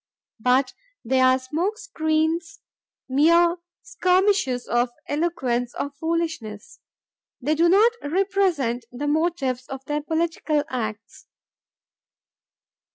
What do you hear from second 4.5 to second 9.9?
of eloquence or foolishness. They do not represent the motives of